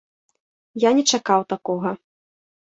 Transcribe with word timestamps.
Я 0.87 0.95
не 1.01 1.05
чакаў 1.13 1.47
такога. 1.55 1.95